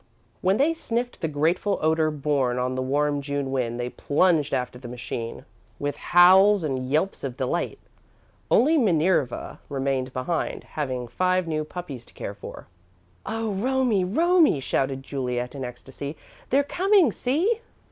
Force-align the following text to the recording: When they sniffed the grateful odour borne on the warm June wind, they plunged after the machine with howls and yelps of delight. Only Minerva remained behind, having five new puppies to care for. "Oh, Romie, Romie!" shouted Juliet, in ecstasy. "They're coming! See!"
When 0.41 0.57
they 0.57 0.73
sniffed 0.73 1.21
the 1.21 1.27
grateful 1.27 1.77
odour 1.79 2.09
borne 2.09 2.57
on 2.57 2.73
the 2.73 2.81
warm 2.81 3.21
June 3.21 3.51
wind, 3.51 3.79
they 3.79 3.91
plunged 3.91 4.51
after 4.51 4.79
the 4.79 4.87
machine 4.87 5.45
with 5.77 5.95
howls 5.95 6.63
and 6.63 6.89
yelps 6.89 7.23
of 7.23 7.37
delight. 7.37 7.77
Only 8.49 8.79
Minerva 8.79 9.59
remained 9.69 10.11
behind, 10.11 10.63
having 10.63 11.07
five 11.07 11.45
new 11.47 11.63
puppies 11.63 12.03
to 12.07 12.15
care 12.15 12.33
for. 12.33 12.65
"Oh, 13.27 13.53
Romie, 13.53 14.03
Romie!" 14.03 14.59
shouted 14.59 15.03
Juliet, 15.03 15.53
in 15.53 15.63
ecstasy. 15.63 16.17
"They're 16.49 16.63
coming! 16.63 17.11
See!" 17.11 17.61